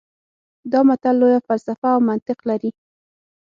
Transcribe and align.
دا 0.71 0.79
متل 0.87 1.15
لویه 1.21 1.39
فلسفه 1.47 1.87
او 1.95 1.99
منطق 2.09 2.39
لري 2.49 2.71